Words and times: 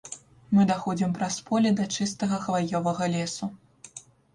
Мы 0.57 0.65
даходзім 0.71 1.11
праз 1.19 1.37
поле 1.51 1.75
да 1.83 1.87
чыстага 2.01 2.43
хваёвага 2.49 3.15
лесу. 3.17 3.57